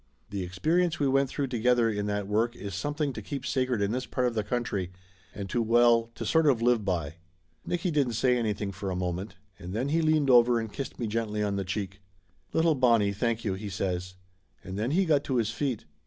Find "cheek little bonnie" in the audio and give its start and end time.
11.63-13.13